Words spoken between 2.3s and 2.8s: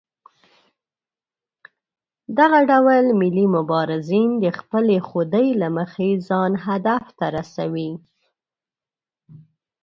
دغه